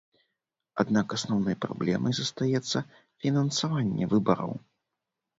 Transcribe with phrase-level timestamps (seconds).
[0.83, 2.77] Аднак асноўнай праблемай застаецца
[3.25, 4.51] фінансаванне выбараў.